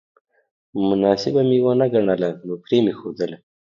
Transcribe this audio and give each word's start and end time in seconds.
مناسبه 0.89 1.41
مې 1.49 1.57
ونه 1.65 1.87
ګڼله 1.93 2.29
نو 2.45 2.53
پرې 2.63 2.77
مې 2.85 2.93
ښودله 2.99 3.37